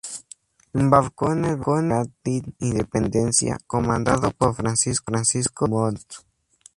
Embarcó 0.73 1.31
en 1.31 1.45
el 1.45 1.57
bergantín 1.57 2.55
"Independencia", 2.57 3.59
comandado 3.67 4.31
por 4.31 4.55
Francisco 4.55 5.13
Drummond. 5.67 6.01